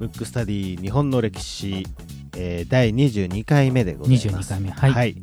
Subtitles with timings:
[0.00, 1.86] ムックスタディ日本の歴史、
[2.36, 4.54] えー第22回目でございます。
[4.54, 5.16] 22回目はい。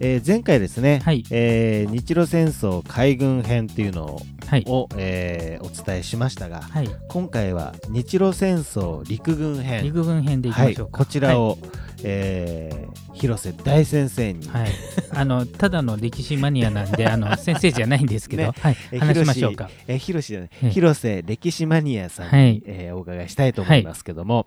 [0.00, 1.24] えー前回ですね、はい。
[1.30, 4.64] えー日露戦争海軍編っていうのを、はい。
[4.96, 6.88] えーお伝えしましたが、はい。
[7.08, 9.84] 今回は日露戦争陸軍編。
[9.84, 11.58] 陸軍編でいきはい、ましょうか、こちらを、
[12.02, 14.72] えー広瀬大先生に、はい、はい、
[15.12, 18.52] あのただの歴史マニアなんであの 先生じゃないんですけど、ね。
[18.58, 19.70] はい、えー話しましょうか。
[19.86, 20.50] えー広瀬じゃない。
[20.62, 22.62] はい広瀬歴史マニアさんに、はい。
[22.66, 24.46] えーお伺いしたいと思いますけども、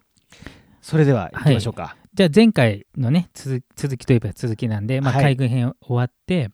[0.81, 1.95] それでは行きましょうか。
[2.13, 5.23] じゃあ前回のね続続きといえば続きなんで、まあ、はい。
[5.23, 6.49] 海軍編終わって、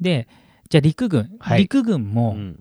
[0.00, 0.28] で
[0.68, 1.60] じゃあ陸軍、はい。
[1.60, 2.60] 陸軍も、うん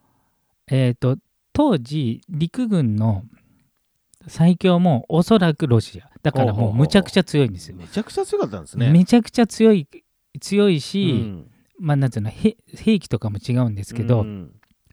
[0.74, 1.18] えっ、と
[1.54, 3.24] 当時陸軍の
[4.28, 6.10] 最強もおそらくロシア。
[6.24, 7.76] だからもうむちゃくちゃ強いんですよ。
[7.78, 8.90] めちゃくちゃ強かったんですね。
[8.90, 9.88] めちゃくちゃ強い
[10.42, 11.52] 強いし、うん。
[11.80, 14.52] まあなんていうのへ兵器とかも違うんですけど、うん。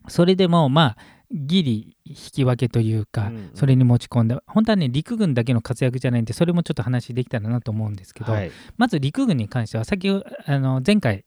[0.08, 0.96] それでもまあ
[1.30, 3.50] ギリ引き分けというか、うん。
[3.54, 8.50] それに持ち込んで本当はね陸軍だけの活躍じゃないんでそれもちょっと話できたらなと思うんですけど、はい。
[8.76, 11.24] まず陸軍に関しては先ほあの前回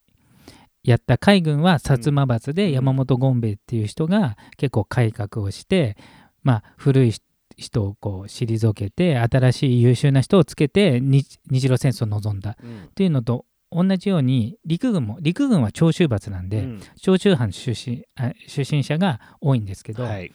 [0.83, 2.55] やった海軍は薩摩閥うん。
[2.55, 5.97] で山本権兵衛っていう人が結構改革をして、
[6.43, 7.13] まあ、古い
[7.57, 12.57] 人をこう退けて新しい優秀な人をつけて日日露戦争を望んだ。
[12.61, 12.83] うん。
[12.85, 16.81] っていうのと同じように陸軍も陸軍は長州閥なんで、うん。
[17.01, 20.31] 長州藩出身あ出身者が多いんですけど、はい。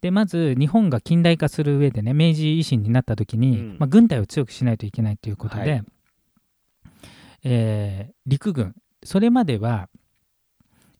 [0.00, 3.76] でまず日本が近代化する上でね明治維新になった時に、うん。
[3.78, 5.84] まあ、軍隊を強くしないといけないということで、はい。
[7.44, 8.74] えー陸軍
[9.04, 9.88] それまでは、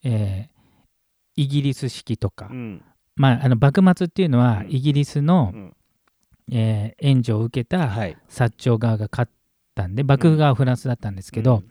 [0.04, 0.56] えー
[1.38, 2.82] イギリス式とか、うん。
[3.14, 4.70] まあ、あの幕末っていうのはうん。
[4.70, 5.76] イギリスの、うん。
[6.50, 8.16] えー援助を受けたはい。
[8.28, 9.30] 薩長側が勝っ
[9.74, 11.64] たんで幕府側はフランスだったんですけど、うん。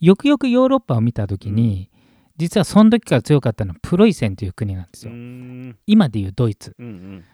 [0.00, 1.90] よくよくヨーロッパを見た時に、
[2.36, 5.16] 実はその時から強かったのはプロイセンという国なんですうよ。
[5.16, 5.78] ん。
[5.86, 6.74] 今でいうドイツ。
[6.78, 7.24] うんうん。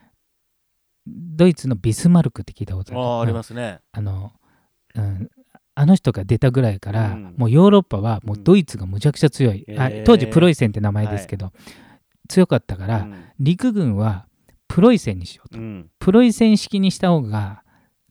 [1.06, 3.80] ドイツのビスマルクって聞いたことあるあーありますね。
[3.90, 4.32] あの、
[4.94, 5.28] うん、
[5.74, 7.34] あの人が出たぐらいから、うん。
[7.36, 9.92] もうヨーロッパはもうドイツがむちゃくちゃ強い、あうん。
[9.92, 11.52] へー当時プロイセンって名前ですけど、
[12.28, 13.24] 強かったから、うん。
[13.38, 14.26] 陸軍は
[14.68, 15.90] プロイセンにしようと、うん。
[15.98, 17.62] プロイセン式にした方が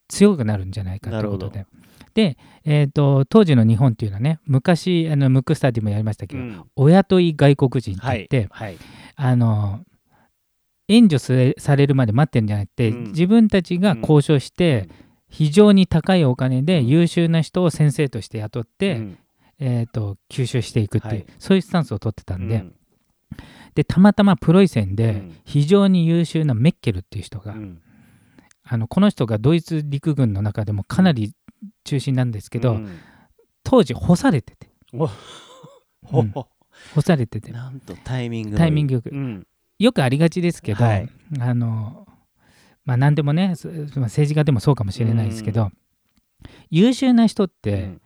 [0.07, 1.65] 強くなるんじゃないかということで。
[2.13, 6.63] で、えー、と当時の日本っていうのはね昔あのムックスタディもやりましたけど、うん。
[6.75, 8.77] お雇い外国人ってはい言って、はい
[9.15, 9.81] あの
[10.87, 13.03] 援助されるまで待ってるんじゃなくて、うん。
[13.11, 14.89] 自分たちが交渉して、
[15.31, 19.17] 非常に高いお金で優秀な人を先生として雇って、うん。
[19.63, 21.25] えー、と吸収していくっていう、はい。
[21.39, 22.75] そういうスタンスを取ってたんで,、うん。
[23.75, 25.35] でたまたまプロイセンでうん。
[25.45, 27.81] 非常に優秀なメッケルっていう人が、うん。
[28.63, 31.33] あのこの人がドイツ陸軍の中でもかなり
[31.85, 32.99] 中心なんですけど、うん。
[33.63, 34.69] 当時干されてて。
[34.91, 35.09] 干
[37.01, 37.51] されてて。
[37.51, 39.09] なんとタイミングタイミングよく。
[39.11, 39.47] うん。
[39.79, 41.09] よくありがちですけど、はい。
[41.39, 42.07] あの
[42.85, 45.71] まあ何でもね政治家でもそうかもしれないですけど、
[46.69, 48.01] 優秀な人ってうん。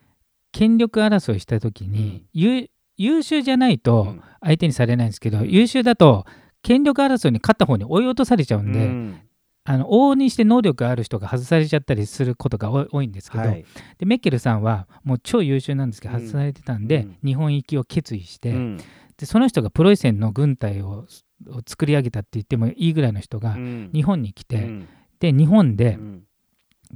[0.52, 6.26] 権力争いした時に、優優秀じゃないと相手にされないんですけど、うん優秀だと
[6.64, 9.20] 権力争いに勝った方に追い落とされちゃうんで、うん。
[9.66, 13.66] あの往々にして能力ある人が外されちゃったりすることが多いんですけど、はい。
[13.98, 16.22] でメッケルさんはもう超優秀なんですけどうん。
[16.22, 17.18] 外されてたんで、うん。
[17.22, 18.80] 日本行きを決意して、うん
[19.18, 21.08] でその人がプロイセンの軍隊を
[21.50, 23.90] を作り上げたって言ってもいいぐらいの人がうん。
[23.94, 24.88] 日本に来て、うん。
[25.20, 26.24] で日本で、うん。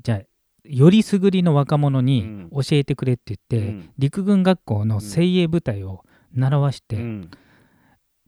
[0.02, 0.22] じゃあ
[0.64, 2.50] よりすぐりの若者にうん。
[2.52, 3.90] 教えてくれって言って、うん。
[3.98, 6.04] 陸軍学校の精鋭部隊を
[6.34, 7.32] 習わしてうん。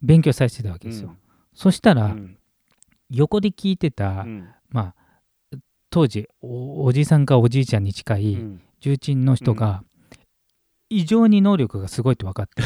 [0.01, 1.15] 勉強させてたわけですよ。
[1.53, 2.37] そしたら、うん。
[3.09, 4.49] 横で聞いてた、うん。
[4.69, 4.95] まあ
[5.89, 8.61] 当時おおじさんかおじいちゃんに近いうん。
[8.79, 9.83] 重鎮の人が、
[10.89, 12.63] 異常に能力がすごいって分かって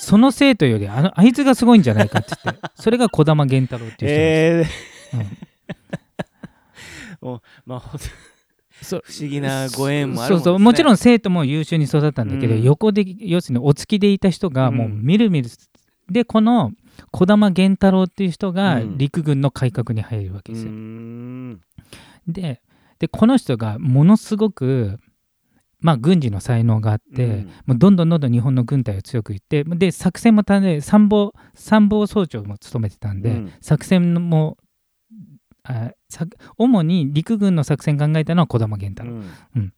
[0.00, 4.76] その生徒よりあのあいつがすごいんじゃないかって言ってそれが児玉源太郎っていう人です。
[5.12, 5.20] えー。
[7.20, 7.28] うん。
[7.34, 8.06] おまあほんと
[8.82, 9.02] そう。
[9.04, 12.62] 不思議なご縁もあるそうそうもちろんん生徒も優秀に育ったんだけど、うん。
[12.62, 14.76] 横で要するにお付きでいた人がうん。
[14.76, 15.50] もうみるみる、
[16.10, 16.72] でこの
[17.12, 18.96] 児玉源太郎っていう人がうん。
[18.98, 20.72] 陸軍の改革に入るわけうですよ。
[20.72, 21.60] ん。
[22.26, 22.62] で
[22.98, 24.98] でこの人がものすごく
[25.80, 27.50] まあ軍事の才能があって、うん。
[27.66, 33.52] もうどんどんどんどん日本の軍隊を強くいってで作戦もたね参謀参謀総長も務めてたんで、うん。
[33.60, 34.58] 作戦も
[35.62, 39.22] あさ主に陸軍の作戦考えたのは児玉源太郎。
[39.56, 39.72] うん。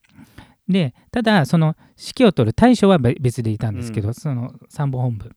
[0.68, 5.30] でただその指揮を執る大将はべ別でいたんですけど、その参謀本部。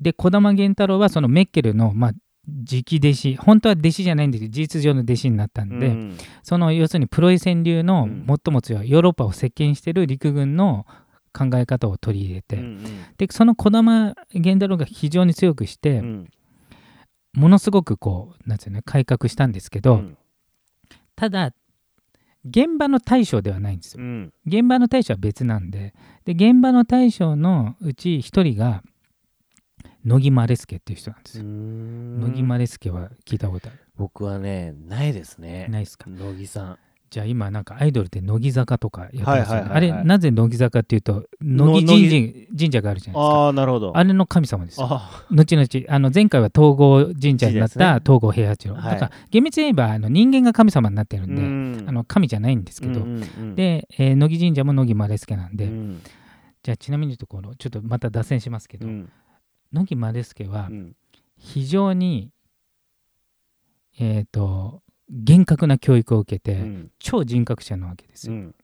[0.00, 2.12] で児玉源太郎はそのメッケルの、まあ、
[2.48, 6.18] 直弟子本当は弟子じゃないんですけど事実上の弟子になったんで、うん。
[6.42, 8.26] その要するにプロイセン流のうん。
[8.26, 10.86] 最も強いヨーロッパを席巻している陸軍の
[11.32, 12.78] 考え方を取り入れて、うん
[13.18, 16.30] でその児玉源太郎が非常に強くして、うん。
[17.34, 20.18] ものすごくこうなんつうの改革したんですけど、うん。
[21.14, 21.52] ただ
[22.48, 24.02] 現場の大将ではないんですよ。
[24.02, 24.32] うん。
[24.46, 25.94] 現場の大将は別なんで。
[26.24, 28.82] で現場の大将のうち一人が
[30.06, 33.78] 乃木マレスケっていう人なんですよ、乃木マレスケは聞いたことある？
[33.96, 35.66] 僕はねないですね。
[35.68, 36.08] ないですか？
[36.08, 36.78] 乃木さん。
[37.08, 43.38] じゃあ今なんかアイドルで乃木坂とかやってますよね、あれなぜ乃木坂っていうと乃木の神社神社があるじゃないですか。
[43.38, 43.96] ああなるほど。
[43.96, 48.84] あれの神様です後々あの前回は東郷神社になった東郷平八郎、はい。
[48.94, 51.88] だから厳密に言えばあの人間が神様になってるんで、ん。
[51.88, 53.00] あの神じゃないんですけど、
[53.54, 56.02] で、えー乃木神社も乃木マレスケなんで、うん。
[56.62, 58.88] じゃあちなみにとこのちょっとまた脱線しますけど、
[59.76, 60.96] うん乃木マレスケはうん。
[61.38, 62.30] 非常に
[63.98, 66.90] えっ、と厳格な教育を受けて、うん。
[66.98, 68.34] 超人格者なわけですよ。
[68.34, 68.54] うん。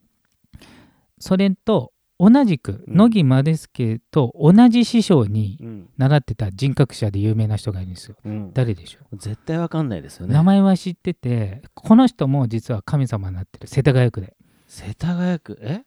[1.19, 2.97] それと同じくうん。
[2.97, 5.89] 乃木マレスケと同じ師匠にうん。
[5.97, 8.17] 習ってた人格者で有名な人がいるんですよ。
[8.25, 8.53] うん。
[8.53, 9.17] 誰でしょう？
[9.17, 10.35] 絶対わかんないですよね。
[10.35, 13.67] 名前は知っててこの人も実は神様になってる。
[13.69, 14.37] 世田谷区で。
[14.67, 15.59] 世田谷区？
[15.63, 15.83] え？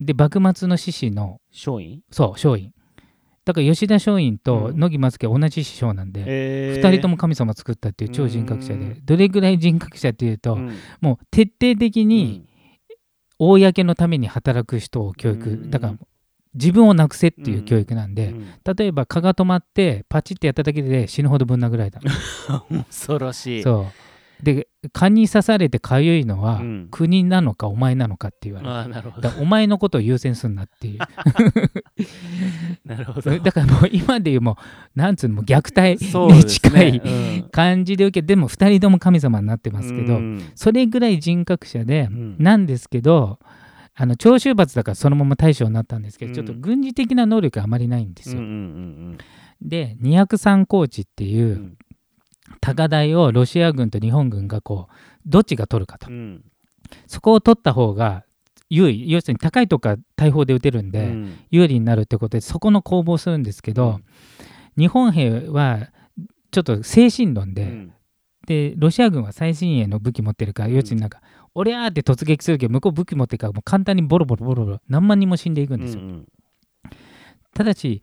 [0.00, 2.00] で幕末の志士の松陰？
[2.10, 2.72] そう松陰
[3.50, 4.78] だから吉田松陰とうん。
[4.78, 9.04] 乃木松家同じ師匠なんで、え2人とも神様作ったっていう超人格者でうん。
[9.04, 10.76] どれぐらい人格者っていうと、うん。
[11.00, 12.46] もう徹底的に
[13.38, 15.70] 公のために働く人を教育、うん。
[15.70, 15.94] だから
[16.54, 18.46] 自分をなくせっていう教育なんで、うん。
[18.76, 22.00] 例えば蚊が止まってパチってやっただけで死ぬほどぶん殴られた。
[22.86, 23.62] 恐ろしい。
[23.64, 23.88] そ
[24.40, 24.44] う。
[24.44, 26.88] で蚊に刺されてかゆいのは、うん。
[26.90, 28.92] 国なのかお前なのかって言われ
[29.28, 30.98] てお前のことを優先すんなっていう。
[32.86, 33.38] なるほど。
[33.38, 36.02] だからもう今で言うもうなんつうのもう虐待
[36.34, 37.48] に近いうん。
[37.50, 40.42] 感じで受けてでも2人とも神様になってますけど、うん。
[40.54, 42.36] それぐらい人格者で、うん。
[42.38, 43.38] なんですけど
[43.94, 46.34] あの長州罰だからそのまま大将になったんですけど、うん。
[46.34, 48.40] ちょっと軍事的な能力があまりないんですよ。
[49.60, 51.76] で203高地っていう
[52.60, 54.94] 高台をロシア軍と日本軍がこう
[55.26, 56.44] どっちが取るかと、うん。
[57.06, 58.24] そこを取った方が
[58.68, 59.10] 優位。
[59.10, 61.38] 要するに高いとこから大砲で撃てるんで、うん。
[61.50, 64.00] 有利になるってことでそこの攻防するんですけど、
[64.76, 65.88] 日本兵は
[66.50, 67.92] ちょっと精神論で、うん。
[68.46, 70.74] でロシア軍は最新鋭の武器持ってるから、うん。
[70.74, 71.20] 要するになんか、
[71.54, 76.02] 俺やーって突撃するけど、向こう武器持ってるから、もう簡単にボロボロボロボロ、何万人も死んでいくんですよ。
[76.02, 76.26] うん。
[77.54, 78.02] ただし、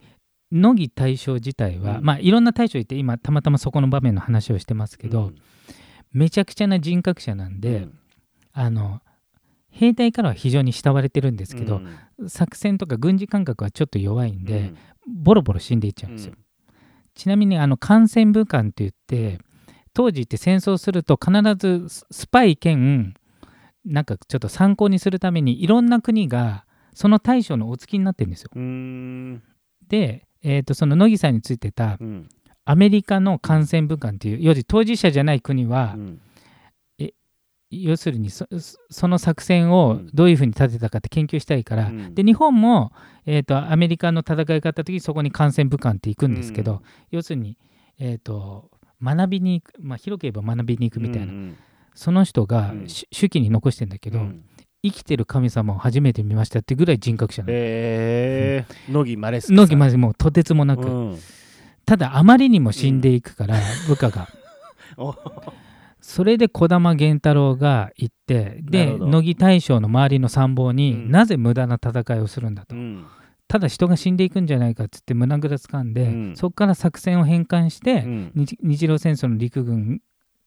[0.50, 2.04] 乃木大将自体は、うん。
[2.04, 5.34] まあいろんな大将いて、今、たまたまそこの場面の話をしてますけど、うん。
[6.12, 7.98] めちゃくちゃな人格者なんで、うん。
[8.52, 9.00] あの
[9.70, 11.80] 兵隊からは非常に慕われてるんですけど、
[12.26, 14.72] 作戦とか軍事感覚はちょっと弱いんで、
[15.06, 16.34] ボロボロ死んでいっちゃうんですよ。
[17.14, 19.40] ちなみにあの艦船武官って言って
[19.92, 23.14] 当時って戦争すると必ずススパイ兼
[23.84, 26.64] なんかちょっと参考にするためにいろんな国が
[26.94, 28.50] その大将のお付きになってるんですよ。
[29.88, 32.28] で、えー、とその乃木さんについてたうん。
[32.64, 36.20] アメリカの艦船武官っていう要するに当事者じゃない国は、うん。
[37.70, 38.46] 要するにそ
[39.08, 42.14] の作戦をどういうふうに立てたかって研究したいから、うん。
[42.14, 42.92] で日本も、
[43.26, 46.80] えー、とアメリカの戦い方時そこに艦船武官って行くんですけど、うん。
[47.10, 47.58] 要するに、
[47.98, 48.70] えー、と
[49.02, 51.56] 学びに行く、まあ、広ければ学びに行くみたいな、うん
[51.94, 52.74] その人が
[53.10, 54.44] 手記に残してんだけど、うん
[54.82, 57.52] 生きてる神様を初めて見ましたってぐらい人格者なの。
[57.54, 58.92] えー。
[58.92, 61.18] 乃木マレスのぎまでもうとてつもなく、うん。
[61.84, 63.56] ただあまりにも死んでいくから、
[63.88, 64.28] 部下が。
[64.96, 65.14] お。
[66.00, 71.10] それで児玉源太郎が行ってで乃木大将の周りの参謀に、うん。
[71.10, 73.04] なぜ無駄な戦いをするんだと、うん。
[73.48, 76.36] ただ人が死んでいくんじゃないかっつって胸ぐらつかんで、うん。
[76.36, 78.32] そこから作戦を変換して、うん。
[78.36, 80.02] 日日露戦争の陸軍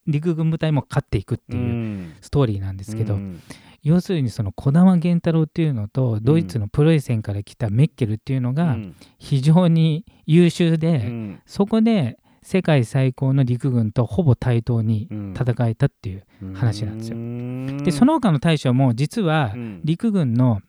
[0.07, 2.13] 陸軍部隊も勝っていくっていううん。
[2.21, 3.41] ストーリーなんですけど、うん
[3.83, 8.95] 要するにその児玉源太郎っていうのとドイツのプロイセンから来たメッケルっていうのがうん。
[9.17, 11.41] 非常に優秀で、うん。
[11.45, 15.33] そこで世界最高の陸軍とほぼ対等にうん。
[15.33, 17.17] 戦えたっていう、話なんですよ。
[17.17, 19.81] よでその他の大将も実はうん。
[19.83, 20.61] 陸軍の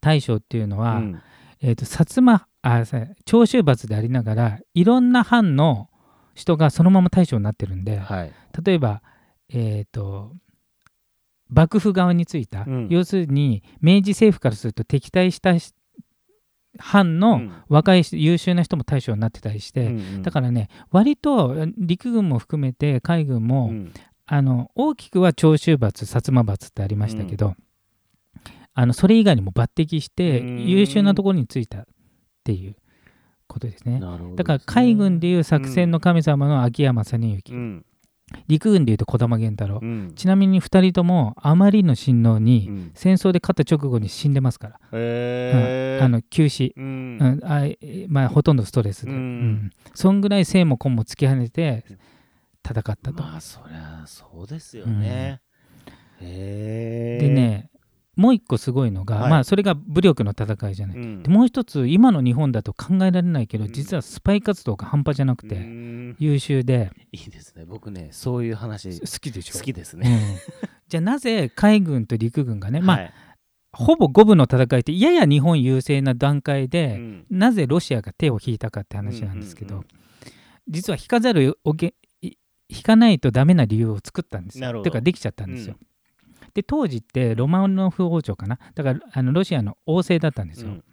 [0.00, 1.20] 大将っていうのは、うん。
[1.60, 5.88] えー、と薩摩あさ長州閥でありながらいろんな藩の
[6.34, 8.32] 人がそのまま大将になってるんではい。
[8.64, 9.02] 例えば、
[9.50, 10.32] えー、と
[11.48, 12.88] 幕府側についた、うん。
[12.90, 15.74] 要するに明治政府からすると敵対したし
[16.78, 17.52] 藩のうん。
[17.68, 23.92] 若い人優秀な人も大将になってたりして、うんだからね割と陸軍も含めて海軍も、うん。
[24.30, 27.54] あの大きくは長州閥薩摩閥ってありましたけど、
[28.74, 30.66] あのそれ以外にも抜擢してうん。
[30.66, 31.84] 優秀なところに就いたっ
[32.44, 32.76] ていう
[33.46, 34.00] ことですね。
[34.00, 34.36] ね。
[34.36, 37.84] だから海軍でいう作戦の神様の秋山実之、うん
[38.46, 40.12] 陸軍でいうと児玉源太郎、うん。
[40.14, 42.90] ちなみに2人ともあまりの辛悩うにん。
[42.94, 46.04] 戦争で勝った直後に死んでますから、へー。
[46.04, 47.18] あの急死、ううん。
[47.18, 49.18] んあえまあ、ほとんどストレスで、うん。
[49.18, 49.70] うん。
[49.94, 51.84] そんぐらい生も根も突き跳ねて
[52.64, 53.22] 戦ったと。
[53.22, 55.40] まあそりゃそうですよね、
[56.20, 57.70] でね
[58.18, 59.30] もう一個すごいのが、はい。
[59.30, 60.96] まあそれが武力の戦いじゃない。
[60.96, 61.22] うん。
[61.22, 63.72] でもう一つ今の日本だと考えられないけど、うん。
[63.72, 66.16] 実はスパイ活動が半端じゃなくて、うん。
[66.18, 66.90] 優秀で。
[67.12, 67.64] いいですね。
[67.64, 69.58] 僕ねそういう話好きでしょ？
[69.58, 70.20] 好きですうね、ん。
[70.88, 73.12] じゃあなぜ海軍と陸軍がね、まあ、はい。
[73.72, 77.26] ほぼ五分の戦いってやや日本優勢な段階で、うん。
[77.30, 79.86] なぜロシアが手を引いたかって話なんですけど、うんうん
[80.70, 82.34] 実は引かざるを引
[82.82, 84.82] かないとダメな理由を作ったんですよ。
[84.82, 85.76] ていうかできちゃったんですよ。
[86.54, 88.58] で当時ってロマノフ王朝かな？
[88.74, 90.70] だからあのロシアの王政だったんですよ。
[90.70, 90.84] うん。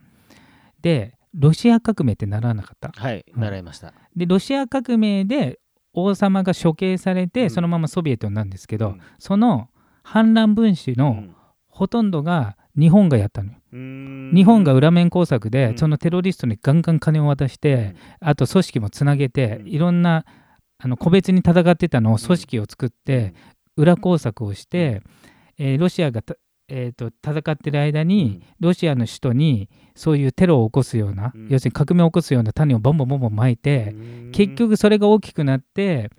[0.82, 2.92] でロシア革命ってならなかった？
[2.96, 3.42] はいうん。
[3.42, 5.60] 習いました、でロシア革命で
[5.94, 7.50] 王様が処刑されて、うん。
[7.50, 9.02] そのままソビエトになるんですけど、うん。
[9.20, 9.70] その
[10.04, 11.24] 反乱分子の
[11.68, 13.58] ほとんどが日本がやったのよ。
[13.72, 14.32] うん。
[14.36, 15.78] 日本が裏面工作で、うん。
[15.78, 19.68] そのテロリストにガンガン金を渡して、あと組織もつなげて、うん。
[19.68, 20.26] いろんな
[20.78, 23.34] あの個別に戦ってたのを組織を作って、
[23.78, 25.02] 裏工作をして、
[25.58, 26.36] えーロシアがた、
[26.68, 31.48] えー、と戦ってる間に、ロシアの首都にそういうテロを起こすような、うん。
[31.50, 33.96] 要するに革命を起こすような種をボンボンボンボン撒いて、
[34.32, 36.10] 結局それが大きくなって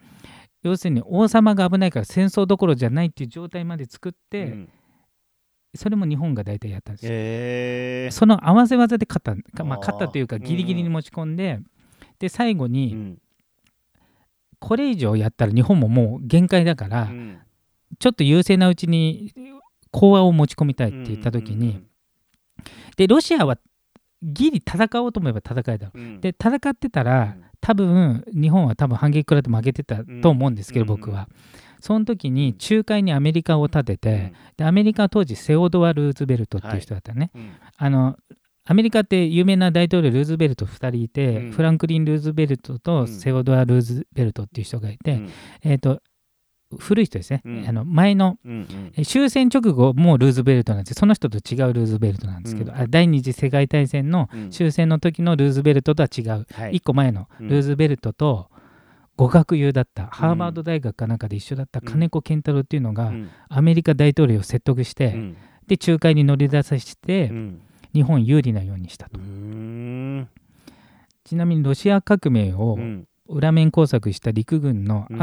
[0.63, 4.69] 要するに王様が危ないから戦争どころじゃないっていう状態まで作って、うん。
[5.75, 7.11] それも日本が大体やったんですよ。
[7.13, 11.59] へえその合わせ技で勝ったか、まあ、勝ったというかギリギリに持ち込んで、
[12.19, 13.19] で最後に、うん。
[14.59, 17.39] これ以上やったら日本ももう限界だから、うん
[17.99, 19.33] ちょっと優勢なうちに
[19.91, 21.83] 講和を持ち込みたいって言った時に、
[22.97, 23.59] でロシアは
[24.23, 25.93] ギリ戦おうと思えば戦えたの。
[25.95, 31.01] うで戦ってたら多分日本は多分反撃食らって負けてたと思うんですけど、うん。
[31.01, 31.29] 僕は。
[31.81, 37.53] その時に仲介にアメリカを立てて、でアメリカは当時セオドア・ルーズベルトっていう人だったね、うん。
[37.77, 38.17] あの
[38.65, 41.53] アメリカって有名な大統領ルーズベルト2人いて、うん。
[41.53, 43.09] フランクリン・ルーズベルトうとん。
[43.09, 45.31] セオドア・ルーズベルトっていう人がいて、うん。
[45.63, 46.01] えー、と
[46.79, 47.65] 古い人ですね、うん。
[47.69, 48.93] あの前のうんうん。
[48.97, 50.99] え終戦直後もルーズベルトなんです。
[50.99, 52.79] その人と違うルーズベルトなんですけど、うん。
[52.79, 54.51] あ第二次世界大戦のうん。
[54.51, 56.73] 終戦の時のルーズベルトとは違う、はい。
[56.79, 58.51] 1個前のルーズベルトと
[59.17, 63.31] 語学友だった、ハーバード大学かなんかで一緒だった金子健太郎っていうのが、うん。
[63.49, 65.37] アメリカ大統領を説得して、うん。
[65.69, 67.61] で仲介に乗り出させて、うん。
[67.95, 69.19] 日本有利なようにしたと、
[71.25, 73.07] ちなみにロシア革命をうん。
[73.29, 75.19] 裏面工作した陸軍のうん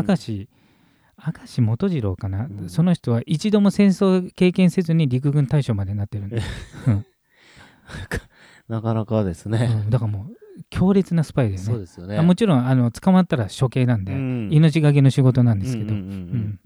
[1.17, 2.69] 明石、元次郎かな、うん。
[2.69, 6.41] その人は一度も戦争経験せずに陸軍大将までなってるんで、
[8.67, 9.89] なかなかですね、うん。
[9.89, 10.35] だからもう
[10.69, 11.65] 強烈なスパイだよね。
[11.65, 12.17] そうですよね。
[12.17, 14.49] あもちろんあの捕まったら処刑なんで、うん。
[14.51, 16.15] 命がけの仕事なんですけど、うんうんうんうん。
[16.15, 16.59] うん。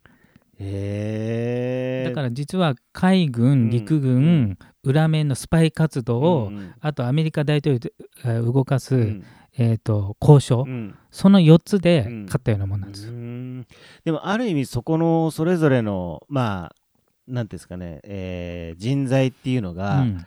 [0.59, 2.09] へえ。
[2.09, 4.57] だから実は海軍、うん陸軍、うん。
[4.83, 9.23] 裏面のスパイ活動を、うんあとアメリカ大統領でえー動かす、うん
[9.59, 10.95] えー、と交渉、うん。
[11.11, 12.25] その4つでうん。
[12.25, 13.07] 勝ったようなもんなんです。
[13.07, 13.13] よ。
[13.13, 13.67] うん。
[14.05, 16.75] でもある意味そこのそれぞれのまあ
[17.27, 20.25] なんていうんですかね、えー人材っていうのうがん。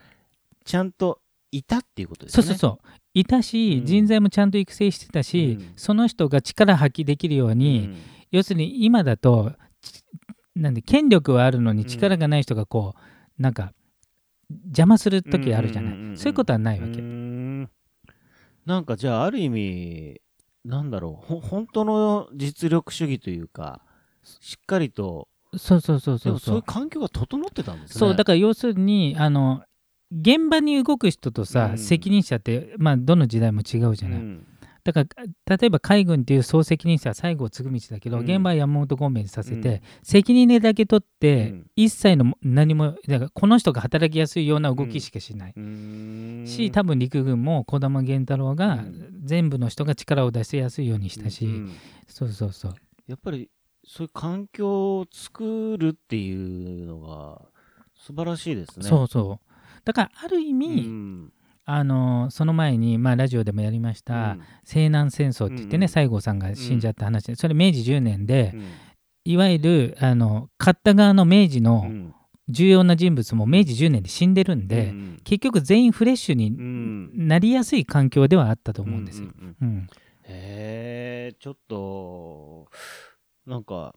[0.65, 1.21] ちゃんと
[1.53, 2.49] いたっていうことですよね。
[2.49, 2.89] そうそうそう。
[3.15, 3.87] いたし、うん。
[3.87, 5.73] 人材もちゃんと育成してたし、うん。
[5.77, 7.97] その人が力発揮できるように、うん。
[8.31, 10.03] 要するに今だとち
[10.55, 11.89] なんで権力はあるのにうん。
[11.89, 13.73] 力がない人がこうなんか
[14.67, 17.01] 邪魔する時あるじゃない、そういうことはないわけ。
[18.67, 20.21] なんかじゃあある意味
[20.65, 23.81] なんだろうほ本当の実力主義というか
[24.23, 26.57] しっかりとそうそうそうそうそう。
[26.57, 27.99] いう環境が整ってたんですね。
[27.99, 29.63] そうだから要するにあの
[30.13, 31.79] 現場に動く人とさ、うん。
[31.79, 34.47] 責任者って、まあ、どの時代も違うじゃない、うん
[34.85, 38.25] だから例えば海軍っていう総責任者は西郷嗣道だけど、うん。
[38.25, 39.81] 現場は山本孔明にさせて、うん。
[40.03, 41.67] 責任だけ取って、うん。
[41.77, 45.55] 一切の何もだからこの人が働きやすいような動きしかしない、
[46.47, 49.21] し多分陸軍も児玉源太郎がうん。
[49.23, 51.73] 全部の人が力を出しやすいようにしたし、うん。
[52.09, 52.75] そうそうそう。
[53.07, 53.51] やっぱり
[53.87, 57.43] そういう環境を作るっていうのが
[57.95, 58.89] 素晴らしいですね。
[58.89, 59.51] そうそう。
[59.85, 61.20] だからある意味、うん
[61.73, 68.63] あのその前に、まあ、ラジオでもやりました、西南戦争って言ってね、うん西郷さんが死んじゃった話で、それ明治10年で、うん。
[69.25, 72.15] いわゆるあの勝った側の明治うのん。
[72.49, 77.29] 重要な人物も明治10年で死んでるんで、うん結局全員フレッシュうにん。
[77.29, 79.29] なりやすい環境ではあったと思うんですよ。
[79.39, 79.69] うんうん。
[79.69, 79.87] うん。
[80.25, 82.67] へえちょっと
[83.47, 83.95] なんか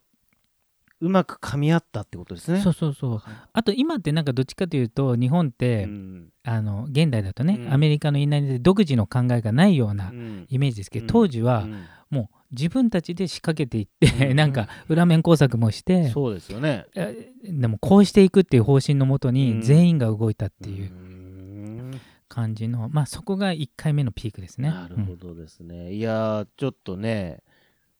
[1.00, 2.60] うまく噛み合ったってことですね。
[2.60, 3.22] そうそうそう。
[3.52, 6.28] あと今ってなんかどっちかというと日本って、うん。
[6.46, 7.72] あの現代だとね、うん。
[7.72, 10.46] アメリカの言いなりで独自の考えがないようなうん。
[10.48, 11.84] イメージですけど、うん当時はうん。
[12.10, 14.36] もう自分たちで仕掛けていって、うん。
[14.36, 16.86] なんか裏面工作もしてそうですよね。
[16.94, 19.34] えでもこうしていくっていう方針のもとうん。
[19.34, 22.00] に全員が動いたっていううん。
[22.28, 24.68] 感じの、まあそこが1回目のピークですね。
[24.70, 25.92] なるほどですね。
[25.94, 27.42] いやー、ちょっとね、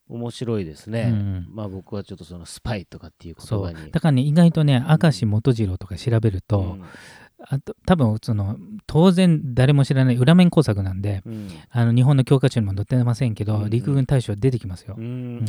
[0.07, 1.09] 面白いですね。
[1.11, 3.91] うんまあ僕はちょっとそのスパイとかっていう言そう葉に。
[3.91, 6.83] だからね意外とね明石元次郎とか調べると、うん
[7.47, 8.57] あと多分その
[8.87, 14.95] 当然誰も知らない裏面工作なんでうんあの日本の教科書にも載ってませんけど、うんうん陸軍大将出てきますよ。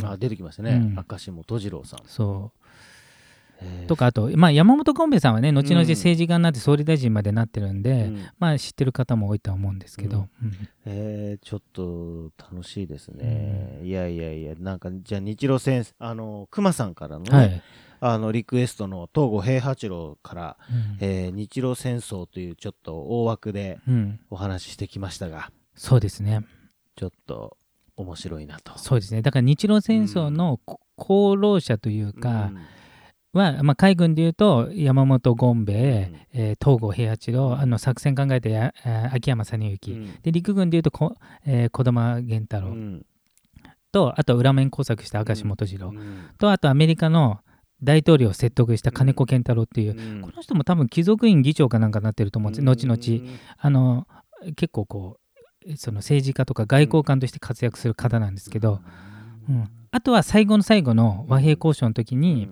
[0.02, 0.72] あ出てきましたね。
[0.72, 2.00] うん明石元次郎さん。
[2.06, 2.66] そう
[3.86, 5.88] とかあと、まあ、山本権兵衛さんはね後々うん。
[5.88, 8.24] 政治家になって総理大臣までなってるんで、うん。
[8.38, 10.68] まあ知ってる方も多いとは思うんですけど、うん。
[10.84, 13.80] えー、ちょっと楽しいですね。
[13.82, 17.62] いやいやいや、なんか、じゃあ日露戦、あの、熊さんからのね、はい、
[18.00, 20.96] あの、リクエストの東郷平八郎から、うん。
[21.00, 24.20] えー日露戦争というちょっと大枠でうん。
[24.30, 26.44] お話ししてきましたが、そうですね。
[26.96, 27.56] ちょっと
[27.96, 28.78] 面白いなと。
[28.78, 29.22] そうですね。
[29.22, 32.58] だから日露戦争のこ功労者というかうん
[33.36, 36.40] は、まあ、海軍でいうと山本権兵衛、うん。
[36.40, 40.22] えー東郷平八郎あの作戦考えたやあ秋山実之、うん。
[40.22, 41.14] で陸軍でいうとこ、
[41.44, 42.72] えー児玉源太郎。
[42.72, 43.06] うん。
[43.92, 46.30] と、あと裏面工作した明石元次郎、うん。
[46.38, 47.40] とあとアメリカの
[47.82, 50.22] 大統領を説得した金子健太郎っていう、うん。
[50.22, 53.38] この人も多分貴族院議長かなんかなってると思うんです、後々うん。
[53.58, 54.06] あの
[54.56, 55.18] 結構こ
[55.66, 58.80] うその政治家とか外交官として活躍する方なんですけど、
[59.48, 59.64] うん。
[59.90, 62.48] あとは最後の最後の和平交渉の時に、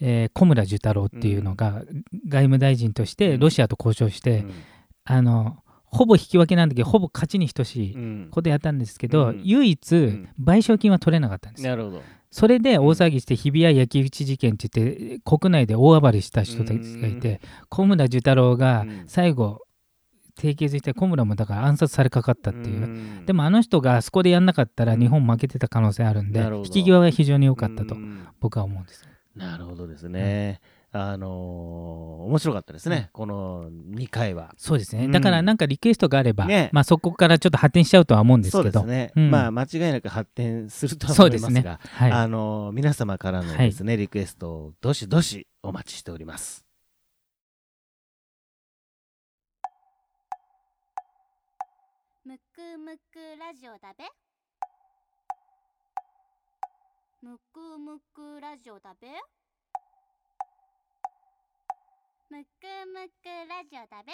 [0.00, 1.82] えー小村寿太郎っていうのが
[2.28, 4.44] 外務大臣としてロシアと交渉して、
[5.04, 5.56] あの
[5.90, 8.28] ほぼ引き分けなんだけどほぼ勝ちに等しいうん。
[8.30, 9.40] ことやったんですけど、うん。
[9.44, 10.28] 唯一ん。
[10.42, 11.64] 賠償金は取れなかったんです。
[11.64, 12.02] よなるほど。
[12.30, 17.40] それで大騒ぎして日比谷焼き討ち事件って言って国内で大暴れした人たちがいて
[17.70, 19.04] 小村寿太郎がうん。
[19.06, 19.62] 最後
[20.38, 23.24] 締結して小村もだから暗殺されかかったっていう、ん。
[23.26, 28.26] でもあの人があそこでやんなかったら日本負けてた可能性あるんで引き際が非常に良かったとうん。
[28.40, 29.08] 僕は思うんです。
[29.38, 30.60] なるほどですね。
[30.90, 34.54] あのー面白かったですね、この2回は。
[34.56, 35.12] そうですね、うん。
[35.12, 36.70] だからなんかリクエストがあれば、ね。
[36.72, 39.12] まあ、そこからちょっと発展しちゃうとは思うんですそうけどですね。
[39.16, 39.30] うん。
[39.30, 42.12] まあ、間違いなく発展するとはそうですね思いますが、はい。
[42.12, 46.64] あのー皆様からのですね、リクエストをどしどしお待ちしております。
[52.24, 54.04] むくむくラジオだべ
[57.20, 59.08] むくむくラジオだべ？
[62.30, 62.48] むく
[62.86, 64.12] むくラジオだべ？